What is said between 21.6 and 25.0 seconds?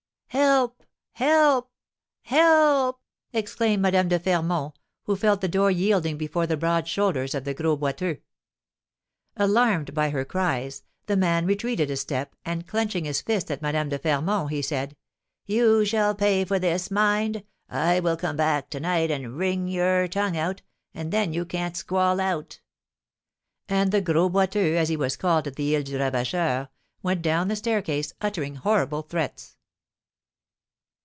squall out." And the Gros Boiteux, as he